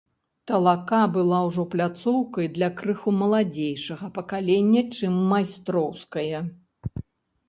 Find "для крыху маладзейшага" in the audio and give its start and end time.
2.55-4.09